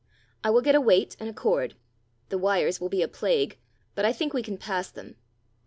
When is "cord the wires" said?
1.33-2.81